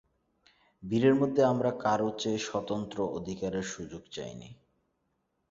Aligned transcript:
ভিড়ের 0.83 1.15
মধ্যে 1.15 1.41
আমরা 1.43 1.71
কারও 1.79 2.09
চেয়ে 2.17 2.39
স্বতন্ত্র 2.39 2.97
অধিকারের 3.17 3.63
সুযোগ 3.63 4.01
চাই 4.11 4.33
নে। 4.35 4.49